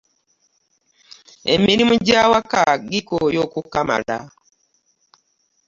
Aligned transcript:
Emirimu 1.53 1.93
gy'awaka 2.05 2.63
gikooya 2.89 3.39
okkumala. 3.45 4.17